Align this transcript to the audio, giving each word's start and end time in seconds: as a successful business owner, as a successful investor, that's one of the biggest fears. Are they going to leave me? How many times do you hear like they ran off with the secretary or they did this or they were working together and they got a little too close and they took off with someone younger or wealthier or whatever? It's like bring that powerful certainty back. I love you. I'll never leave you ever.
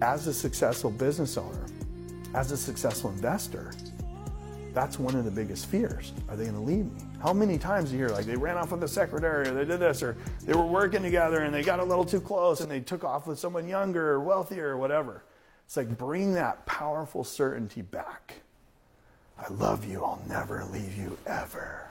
as 0.00 0.26
a 0.26 0.34
successful 0.34 0.90
business 0.90 1.36
owner, 1.36 1.66
as 2.34 2.52
a 2.52 2.56
successful 2.56 3.10
investor, 3.10 3.72
that's 4.72 4.98
one 4.98 5.16
of 5.16 5.24
the 5.24 5.30
biggest 5.30 5.66
fears. 5.66 6.12
Are 6.28 6.36
they 6.36 6.44
going 6.44 6.54
to 6.54 6.62
leave 6.62 6.86
me? 6.86 7.02
How 7.20 7.32
many 7.32 7.58
times 7.58 7.90
do 7.90 7.96
you 7.96 8.06
hear 8.06 8.14
like 8.14 8.24
they 8.24 8.36
ran 8.36 8.56
off 8.56 8.70
with 8.70 8.80
the 8.80 8.88
secretary 8.88 9.48
or 9.48 9.52
they 9.52 9.64
did 9.64 9.80
this 9.80 10.02
or 10.02 10.16
they 10.44 10.54
were 10.54 10.66
working 10.66 11.02
together 11.02 11.40
and 11.40 11.52
they 11.52 11.62
got 11.62 11.80
a 11.80 11.84
little 11.84 12.04
too 12.04 12.20
close 12.20 12.60
and 12.60 12.70
they 12.70 12.80
took 12.80 13.04
off 13.04 13.26
with 13.26 13.38
someone 13.38 13.68
younger 13.68 14.12
or 14.12 14.20
wealthier 14.20 14.68
or 14.68 14.76
whatever? 14.76 15.24
It's 15.66 15.76
like 15.76 15.98
bring 15.98 16.34
that 16.34 16.64
powerful 16.66 17.24
certainty 17.24 17.82
back. 17.82 18.34
I 19.38 19.52
love 19.52 19.84
you. 19.84 20.04
I'll 20.04 20.22
never 20.28 20.64
leave 20.72 20.96
you 20.96 21.16
ever. 21.26 21.86